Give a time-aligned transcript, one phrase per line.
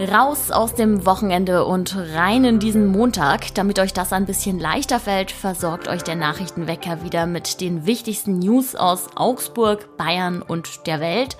[0.00, 3.54] Raus aus dem Wochenende und rein in diesen Montag.
[3.54, 8.40] Damit euch das ein bisschen leichter fällt, versorgt euch der Nachrichtenwecker wieder mit den wichtigsten
[8.40, 11.36] News aus Augsburg, Bayern und der Welt.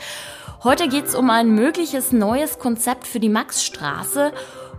[0.63, 4.33] Heute geht's um ein mögliches neues Konzept für die Maxstraße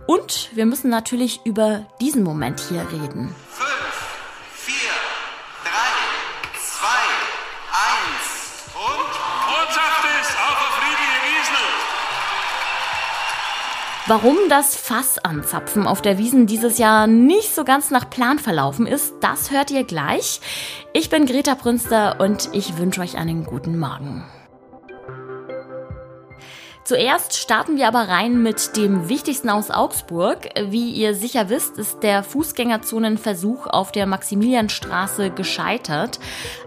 [0.06, 3.34] und wir müssen natürlich über diesen Moment hier reden.
[14.08, 18.86] Warum das Fass anzapfen auf der Wiesen dieses Jahr nicht so ganz nach Plan verlaufen
[18.86, 20.40] ist, das hört ihr gleich.
[20.92, 24.22] Ich bin Greta Brünster und ich wünsche euch einen guten Morgen.
[26.86, 30.50] Zuerst starten wir aber rein mit dem Wichtigsten aus Augsburg.
[30.68, 36.20] Wie ihr sicher wisst, ist der Fußgängerzonenversuch auf der Maximilianstraße gescheitert.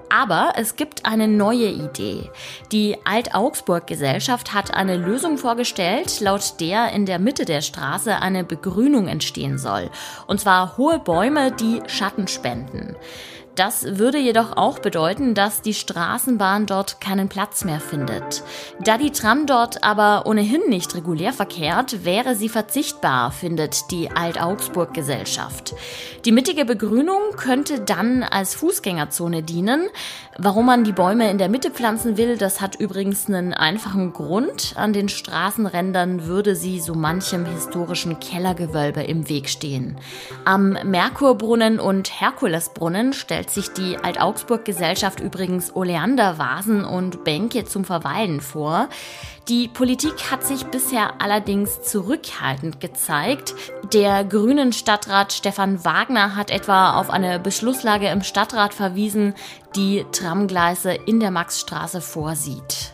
[0.09, 2.30] Aber es gibt eine neue Idee.
[2.73, 9.08] Die Alt-Augsburg-Gesellschaft hat eine Lösung vorgestellt, laut der in der Mitte der Straße eine Begrünung
[9.08, 9.89] entstehen soll.
[10.28, 12.98] Und zwar hohe Bäume, die Schatten spenden.
[13.59, 18.41] Das würde jedoch auch bedeuten, dass die Straßenbahn dort keinen Platz mehr findet.
[18.79, 25.75] Da die Tram dort aber ohnehin nicht regulär verkehrt, wäre sie verzichtbar, findet die Alt-Augsburg-Gesellschaft.
[26.23, 29.89] Die mittige Begrünung könnte dann als Fußgängerzone dienen.
[30.37, 34.73] Warum man die Bäume in der Mitte pflanzen will, das hat übrigens einen einfachen Grund.
[34.77, 39.97] An den Straßenrändern würde sie so manchem historischen Kellergewölbe im Weg stehen.
[40.45, 48.89] Am Merkurbrunnen und Herkulesbrunnen stellt sich die Alt-Augsburg-Gesellschaft übrigens Oleandervasen und Bänke zum Verweilen vor.
[49.47, 53.55] Die Politik hat sich bisher allerdings zurückhaltend gezeigt.
[53.94, 59.33] Der grünen Stadtrat Stefan Wagner hat etwa auf eine Beschlusslage im Stadtrat verwiesen,
[59.75, 62.94] die Tramgleise in der Maxstraße vorsieht.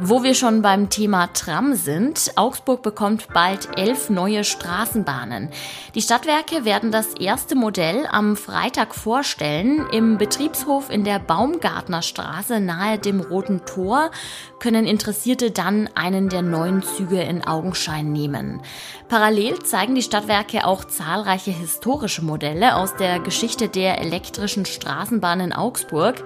[0.00, 5.48] Wo wir schon beim Thema Tram sind, Augsburg bekommt bald elf neue Straßenbahnen.
[5.96, 9.88] Die Stadtwerke werden das erste Modell am Freitag vorstellen.
[9.90, 14.12] Im Betriebshof in der Baumgartnerstraße nahe dem Roten Tor
[14.60, 18.62] können Interessierte dann einen der neuen Züge in Augenschein nehmen.
[19.08, 25.52] Parallel zeigen die Stadtwerke auch zahlreiche historische Modelle aus der Geschichte der elektrischen Straßenbahn in
[25.52, 26.22] Augsburg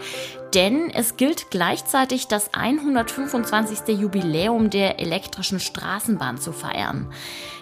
[0.54, 3.98] denn es gilt gleichzeitig das 125.
[3.98, 7.12] Jubiläum der elektrischen Straßenbahn zu feiern.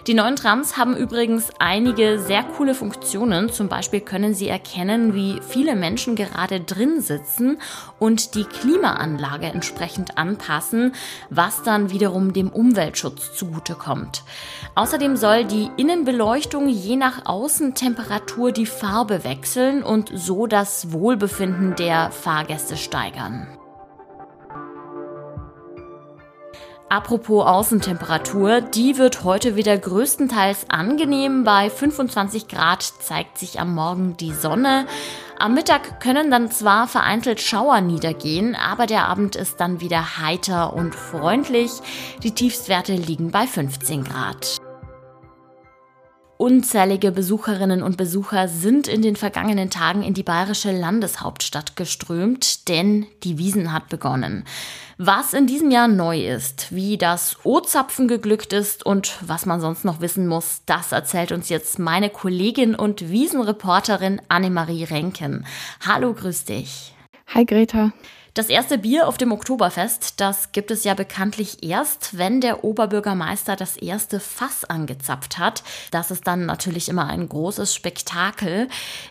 [0.07, 3.51] Die neuen Trams haben übrigens einige sehr coole Funktionen.
[3.51, 7.59] Zum Beispiel können sie erkennen, wie viele Menschen gerade drin sitzen
[7.99, 10.93] und die Klimaanlage entsprechend anpassen,
[11.29, 14.23] was dann wiederum dem Umweltschutz zugutekommt.
[14.73, 22.09] Außerdem soll die Innenbeleuchtung je nach Außentemperatur die Farbe wechseln und so das Wohlbefinden der
[22.09, 23.47] Fahrgäste steigern.
[26.91, 31.45] Apropos Außentemperatur, die wird heute wieder größtenteils angenehm.
[31.45, 34.85] Bei 25 Grad zeigt sich am Morgen die Sonne.
[35.39, 40.73] Am Mittag können dann zwar vereinzelt Schauer niedergehen, aber der Abend ist dann wieder heiter
[40.73, 41.71] und freundlich.
[42.23, 44.60] Die Tiefstwerte liegen bei 15 Grad.
[46.41, 53.05] Unzählige Besucherinnen und Besucher sind in den vergangenen Tagen in die bayerische Landeshauptstadt geströmt, denn
[53.21, 54.45] die Wiesen hat begonnen.
[54.97, 59.85] Was in diesem Jahr neu ist, wie das O-Zapfen geglückt ist und was man sonst
[59.85, 65.45] noch wissen muss, das erzählt uns jetzt meine Kollegin und Wiesenreporterin Annemarie Renken.
[65.85, 66.95] Hallo, grüß dich.
[67.27, 67.91] Hi Greta.
[68.33, 73.57] Das erste Bier auf dem Oktoberfest, das gibt es ja bekanntlich erst, wenn der Oberbürgermeister
[73.57, 75.63] das erste Fass angezapft hat.
[75.91, 78.69] Das ist dann natürlich immer ein großes Spektakel.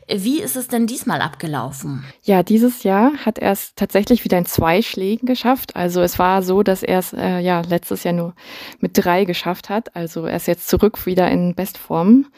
[0.09, 2.07] Wie ist es denn diesmal abgelaufen?
[2.23, 5.77] Ja, dieses Jahr hat er es tatsächlich wieder in zwei Schlägen geschafft.
[5.77, 8.35] Also es war so, dass er es äh, ja letztes Jahr nur
[8.79, 9.95] mit drei geschafft hat.
[9.95, 12.29] Also er ist jetzt zurück wieder in Bestform.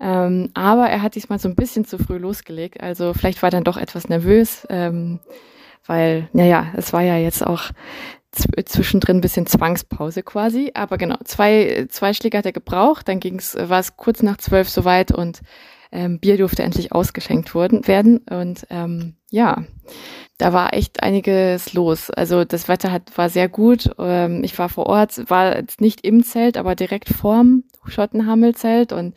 [0.00, 2.80] Ähm, aber er hat diesmal so ein bisschen zu früh losgelegt.
[2.80, 4.66] Also vielleicht war er dann doch etwas nervös.
[4.68, 5.20] Ähm,
[5.86, 7.70] weil, naja, es war ja jetzt auch
[8.64, 10.72] zwischendrin ein bisschen Zwangspause quasi.
[10.74, 14.68] Aber genau, zwei, zwei Schläge hat er gebraucht, dann ging's, war es kurz nach zwölf
[14.68, 15.40] soweit und
[15.92, 18.18] ähm, Bier durfte endlich ausgeschenkt worden, werden.
[18.18, 19.64] Und ähm, ja,
[20.38, 22.10] da war echt einiges los.
[22.10, 23.90] Also das Wetter hat, war sehr gut.
[23.98, 29.14] Ähm, ich war vor Ort, war jetzt nicht im Zelt, aber direkt vorm Schottenhammelzelt und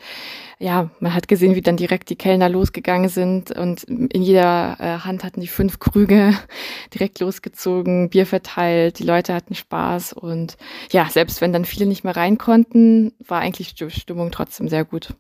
[0.59, 4.99] ja, man hat gesehen, wie dann direkt die Kellner losgegangen sind und in jeder äh,
[4.99, 6.33] Hand hatten die fünf Krüge
[6.93, 10.57] direkt losgezogen, Bier verteilt, die Leute hatten Spaß und
[10.91, 14.85] ja, selbst wenn dann viele nicht mehr rein konnten, war eigentlich die Stimmung trotzdem sehr
[14.85, 15.13] gut.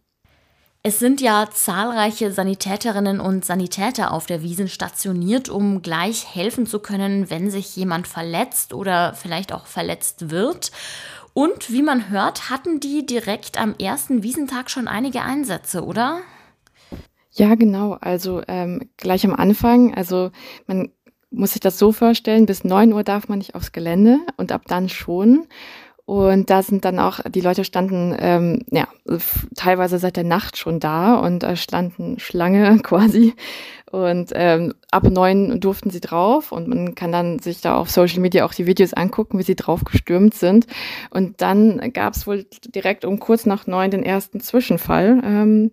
[0.83, 6.79] Es sind ja zahlreiche Sanitäterinnen und Sanitäter auf der Wiesen stationiert, um gleich helfen zu
[6.79, 10.71] können, wenn sich jemand verletzt oder vielleicht auch verletzt wird.
[11.37, 16.21] Und wie man hört, hatten die direkt am ersten Wiesentag schon einige Einsätze, oder?
[17.29, 17.95] Ja, genau.
[18.01, 19.93] Also ähm, gleich am Anfang.
[19.93, 20.31] Also
[20.65, 20.91] man
[21.29, 24.63] muss sich das so vorstellen, bis neun Uhr darf man nicht aufs Gelände und ab
[24.65, 25.45] dann schon.
[26.07, 28.87] Und da sind dann auch, die Leute standen ähm, ja
[29.57, 33.33] teilweise seit der Nacht schon da und äh, standen Schlange quasi.
[33.91, 38.21] Und ähm, ab neun durften sie drauf und man kann dann sich da auf Social
[38.21, 40.65] Media auch die Videos angucken, wie sie drauf gestürmt sind.
[41.09, 45.19] Und dann gab es wohl direkt um kurz nach neun den ersten Zwischenfall.
[45.25, 45.71] Ähm,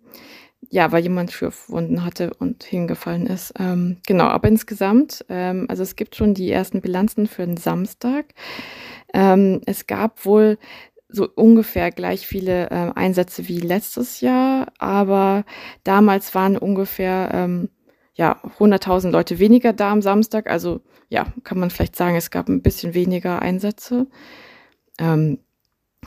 [0.68, 3.54] ja, weil jemand Schürfwunden hatte und hingefallen ist.
[3.60, 8.34] Ähm, genau, aber insgesamt, ähm, also es gibt schon die ersten Bilanzen für den Samstag.
[9.14, 10.58] Ähm, es gab wohl
[11.08, 15.44] so ungefähr gleich viele äh, Einsätze wie letztes Jahr, aber
[15.84, 17.70] damals waren ungefähr ähm,
[18.14, 20.50] ja 100.000 Leute weniger da am Samstag.
[20.50, 24.08] Also ja, kann man vielleicht sagen, es gab ein bisschen weniger Einsätze.
[24.98, 25.38] Ähm,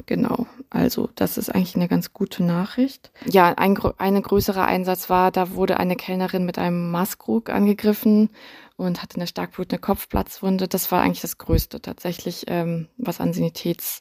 [0.05, 3.11] Genau, also das ist eigentlich eine ganz gute Nachricht.
[3.25, 8.29] Ja, ein eine größere Einsatz war, da wurde eine Kellnerin mit einem Maskrug angegriffen
[8.77, 10.67] und hatte eine stark blutende Kopfplatzwunde.
[10.67, 13.91] Das war eigentlich das Größte tatsächlich, ähm, was an Sanitätsfällen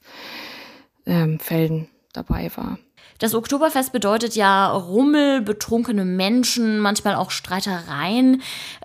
[1.07, 2.79] ähm, dabei war.
[3.19, 8.43] Das Oktoberfest bedeutet ja Rummel, betrunkene Menschen, manchmal auch Streitereien.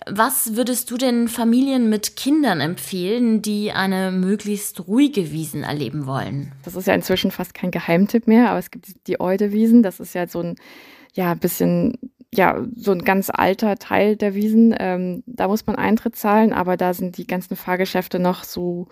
[0.09, 6.53] Was würdest du denn Familien mit Kindern empfehlen, die eine möglichst ruhige Wiesen erleben wollen?
[6.63, 9.83] Das ist ja inzwischen fast kein Geheimtipp mehr, aber es gibt die Eude-Wiesen.
[9.83, 10.55] Das ist ja so ein,
[11.13, 11.97] ja, bisschen
[12.33, 14.73] ja, so ein ganz alter Teil der Wiesen.
[14.79, 18.87] Ähm, da muss man Eintritt zahlen, aber da sind die ganzen Fahrgeschäfte noch so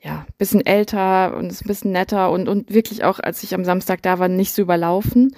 [0.00, 3.64] ja, bisschen älter und ist ein bisschen netter und, und wirklich auch, als ich am
[3.64, 5.34] Samstag da war, nicht so überlaufen.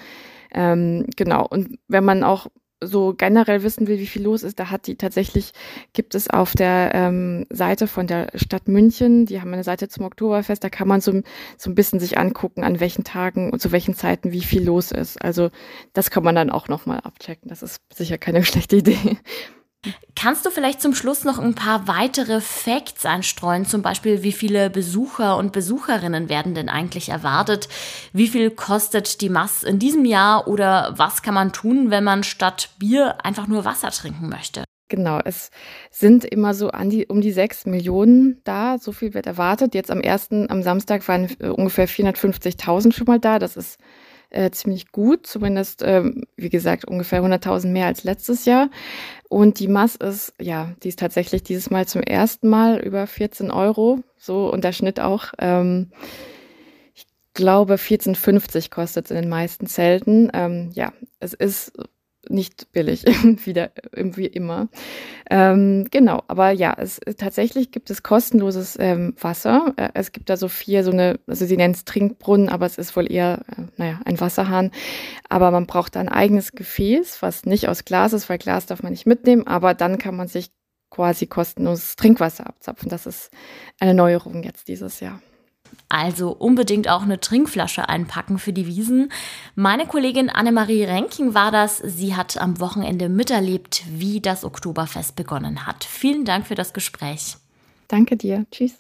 [0.53, 1.47] Ähm, genau.
[1.47, 2.49] Und wenn man auch
[2.83, 5.53] so generell wissen will, wie viel los ist, da hat die tatsächlich,
[5.93, 10.05] gibt es auf der ähm, Seite von der Stadt München, die haben eine Seite zum
[10.07, 11.21] Oktoberfest, da kann man so,
[11.59, 14.93] so ein bisschen sich angucken, an welchen Tagen und zu welchen Zeiten wie viel los
[14.93, 15.23] ist.
[15.23, 15.51] Also
[15.93, 17.49] das kann man dann auch nochmal abchecken.
[17.49, 19.19] Das ist sicher keine schlechte Idee.
[20.15, 23.65] Kannst du vielleicht zum Schluss noch ein paar weitere Facts einstreuen?
[23.65, 27.69] Zum Beispiel, wie viele Besucher und Besucherinnen werden denn eigentlich erwartet?
[28.13, 30.47] Wie viel kostet die Mass in diesem Jahr?
[30.47, 34.65] Oder was kann man tun, wenn man statt Bier einfach nur Wasser trinken möchte?
[34.91, 35.51] Genau, es
[35.91, 38.77] sind immer so die, um die sechs Millionen da.
[38.79, 39.75] So viel wird erwartet.
[39.75, 43.39] Jetzt am ersten, am Samstag waren ungefähr 450.000 schon mal da.
[43.39, 43.79] Das ist
[44.31, 48.71] äh, ziemlich gut, zumindest, ähm, wie gesagt, ungefähr 100.000 mehr als letztes Jahr.
[49.29, 53.51] Und die Mass ist, ja, die ist tatsächlich dieses Mal zum ersten Mal über 14
[53.51, 55.33] Euro, so und der Schnitt auch.
[55.39, 55.91] Ähm,
[56.95, 60.31] ich glaube, 14,50 kostet es in den meisten Zelten.
[60.33, 61.73] Ähm, ja, es ist
[62.29, 63.05] nicht billig,
[63.45, 64.69] wieder wie immer.
[65.31, 69.73] Ähm, genau, aber ja, es tatsächlich gibt es kostenloses ähm, Wasser.
[69.77, 72.79] Äh, es gibt da so vier, so eine, also sie nennen es Trinkbrunnen, aber es
[72.79, 74.71] ist wohl eher, äh, naja, ein Wasserhahn.
[75.29, 78.93] Aber man braucht ein eigenes Gefäß, was nicht aus Glas ist, weil Glas darf man
[78.93, 80.51] nicht mitnehmen, aber dann kann man sich
[80.91, 82.89] quasi kostenloses Trinkwasser abzapfen.
[82.89, 83.31] Das ist
[83.79, 85.23] eine Neuerung jetzt dieses Jahr.
[85.89, 89.11] Also unbedingt auch eine Trinkflasche einpacken für die Wiesen.
[89.55, 91.79] Meine Kollegin Annemarie Renking war das.
[91.79, 95.85] Sie hat am Wochenende miterlebt, wie das Oktoberfest begonnen hat.
[95.85, 97.37] Vielen Dank für das Gespräch.
[97.89, 98.47] Danke dir.
[98.53, 98.77] Tschüss.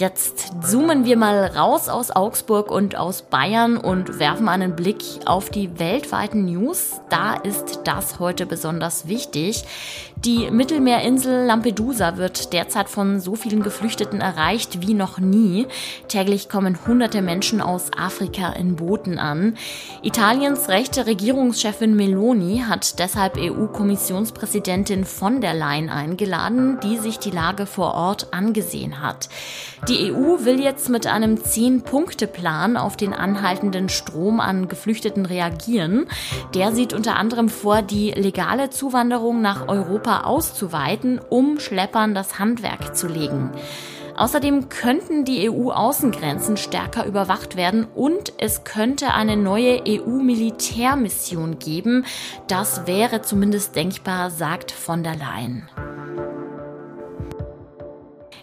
[0.00, 5.50] Jetzt zoomen wir mal raus aus Augsburg und aus Bayern und werfen einen Blick auf
[5.50, 7.02] die weltweiten News.
[7.10, 9.62] Da ist das heute besonders wichtig.
[10.24, 15.66] Die Mittelmeerinsel Lampedusa wird derzeit von so vielen Geflüchteten erreicht wie noch nie.
[16.08, 19.58] Täglich kommen hunderte Menschen aus Afrika in Booten an.
[20.02, 27.66] Italiens rechte Regierungschefin Meloni hat deshalb EU-Kommissionspräsidentin von der Leyen eingeladen, die sich die Lage
[27.66, 29.28] vor Ort angesehen hat.
[29.90, 36.06] Die EU will jetzt mit einem Zehn-Punkte-Plan auf den anhaltenden Strom an Geflüchteten reagieren.
[36.54, 42.94] Der sieht unter anderem vor, die legale Zuwanderung nach Europa auszuweiten, um Schleppern das Handwerk
[42.94, 43.50] zu legen.
[44.16, 52.04] Außerdem könnten die EU-Außengrenzen stärker überwacht werden und es könnte eine neue EU-Militärmission geben.
[52.46, 55.68] Das wäre zumindest denkbar, sagt von der Leyen.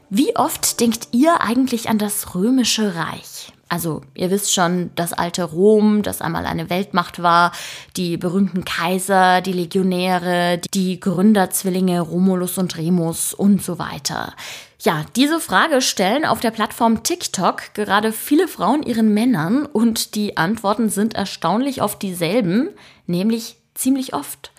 [0.09, 3.51] Wie oft denkt ihr eigentlich an das römische Reich?
[3.67, 7.51] Also ihr wisst schon, das alte Rom, das einmal eine Weltmacht war,
[7.97, 14.33] die berühmten Kaiser, die Legionäre, die Gründerzwillinge Romulus und Remus und so weiter.
[14.79, 20.37] Ja, diese Frage stellen auf der Plattform TikTok gerade viele Frauen ihren Männern und die
[20.37, 22.69] Antworten sind erstaunlich oft dieselben,
[23.07, 24.51] nämlich ziemlich oft.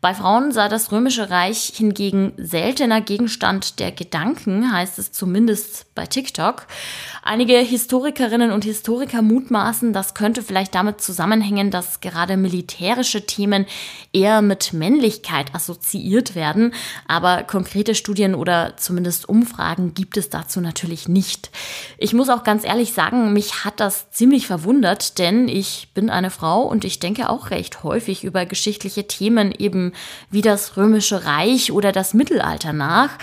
[0.00, 6.06] Bei Frauen sei das Römische Reich hingegen seltener Gegenstand der Gedanken, heißt es zumindest bei
[6.06, 6.66] TikTok.
[7.22, 13.66] Einige Historikerinnen und Historiker mutmaßen, das könnte vielleicht damit zusammenhängen, dass gerade militärische Themen
[14.14, 16.72] eher mit Männlichkeit assoziiert werden,
[17.06, 21.50] aber konkrete Studien oder zumindest Umfragen gibt es dazu natürlich nicht.
[21.98, 26.30] Ich muss auch ganz ehrlich sagen, mich hat das ziemlich verwundert, denn ich bin eine
[26.30, 29.92] Frau und ich denke auch recht häufig über geschichtliche Themen eben
[30.30, 33.16] wie das römische Reich oder das Mittelalter nach.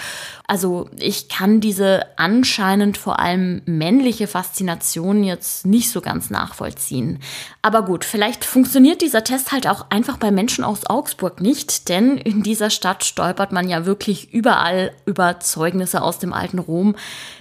[0.49, 7.19] Also ich kann diese anscheinend vor allem männliche Faszination jetzt nicht so ganz nachvollziehen.
[7.61, 12.17] Aber gut, vielleicht funktioniert dieser Test halt auch einfach bei Menschen aus Augsburg nicht, denn
[12.17, 16.95] in dieser Stadt stolpert man ja wirklich überall über Zeugnisse aus dem alten Rom.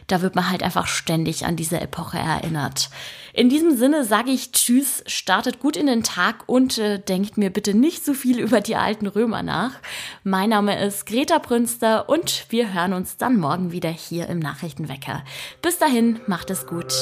[0.08, 2.90] Da wird man halt einfach ständig an diese Epoche erinnert.
[3.36, 7.50] In diesem Sinne sage ich Tschüss, startet gut in den Tag und äh, denkt mir
[7.50, 9.72] bitte nicht so viel über die alten Römer nach.
[10.24, 15.22] Mein Name ist Greta Brünster und wir hören uns dann morgen wieder hier im Nachrichtenwecker.
[15.62, 16.92] Bis dahin, macht es gut.